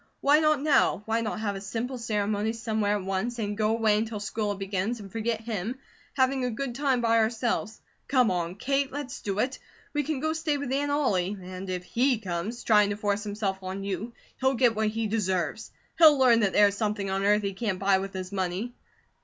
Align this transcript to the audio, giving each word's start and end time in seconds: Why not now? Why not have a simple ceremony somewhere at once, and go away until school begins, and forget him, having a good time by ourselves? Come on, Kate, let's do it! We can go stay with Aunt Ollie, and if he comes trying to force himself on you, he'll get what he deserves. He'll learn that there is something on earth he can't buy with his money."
Why 0.19 0.39
not 0.39 0.63
now? 0.63 1.03
Why 1.05 1.21
not 1.21 1.41
have 1.41 1.55
a 1.55 1.61
simple 1.61 1.99
ceremony 1.99 2.53
somewhere 2.53 2.95
at 2.97 3.03
once, 3.03 3.37
and 3.37 3.55
go 3.55 3.69
away 3.69 3.99
until 3.99 4.19
school 4.19 4.55
begins, 4.55 4.99
and 4.99 5.11
forget 5.11 5.41
him, 5.41 5.77
having 6.15 6.43
a 6.43 6.49
good 6.49 6.73
time 6.73 7.01
by 7.01 7.19
ourselves? 7.19 7.79
Come 8.07 8.31
on, 8.31 8.55
Kate, 8.55 8.91
let's 8.91 9.21
do 9.21 9.37
it! 9.37 9.59
We 9.93 10.01
can 10.01 10.19
go 10.19 10.33
stay 10.33 10.57
with 10.57 10.71
Aunt 10.71 10.89
Ollie, 10.89 11.37
and 11.39 11.69
if 11.69 11.83
he 11.83 12.17
comes 12.17 12.63
trying 12.63 12.89
to 12.89 12.97
force 12.97 13.21
himself 13.23 13.61
on 13.61 13.83
you, 13.83 14.11
he'll 14.39 14.55
get 14.55 14.73
what 14.75 14.87
he 14.87 15.05
deserves. 15.05 15.69
He'll 15.99 16.17
learn 16.17 16.39
that 16.39 16.53
there 16.53 16.69
is 16.69 16.75
something 16.75 17.11
on 17.11 17.23
earth 17.23 17.43
he 17.43 17.53
can't 17.53 17.77
buy 17.77 17.99
with 17.99 18.11
his 18.13 18.31
money." 18.31 18.73